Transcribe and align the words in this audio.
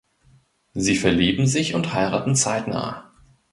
Sie 0.73 0.95
verlieben 0.95 1.45
sich 1.45 1.75
und 1.75 1.93
heiraten 1.93 2.35
zeitnah. 2.35 3.13